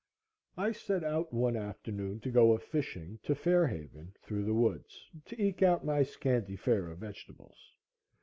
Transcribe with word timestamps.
I 0.57 0.71
set 0.71 1.03
out 1.03 1.31
one 1.31 1.55
afternoon 1.55 2.21
to 2.21 2.31
go 2.31 2.53
a 2.53 2.57
fishing 2.57 3.19
to 3.21 3.35
Fair 3.35 3.67
Haven, 3.67 4.15
through 4.23 4.45
the 4.45 4.53
woods, 4.55 5.07
to 5.25 5.39
eke 5.39 5.61
out 5.61 5.85
my 5.85 6.01
scanty 6.01 6.55
fare 6.55 6.89
of 6.89 6.97
vegetables. 6.97 7.75